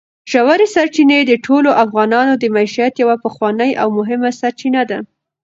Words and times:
ژورې 0.31 0.67
سرچینې 0.75 1.19
د 1.23 1.31
ټولو 1.45 1.69
افغانانو 1.83 2.33
د 2.37 2.43
معیشت 2.55 2.93
یوه 3.03 3.15
پخوانۍ 3.23 3.71
او 3.81 3.87
مهمه 3.97 4.31
سرچینه 4.39 4.81
ده. 4.89 4.99